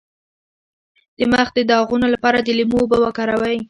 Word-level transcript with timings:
د 1.19 1.21
مخ 1.31 1.47
د 1.53 1.59
داغونو 1.69 2.07
لپاره 2.13 2.37
د 2.41 2.49
لیمو 2.57 2.77
اوبه 2.81 2.97
وکاروئ 3.01 3.57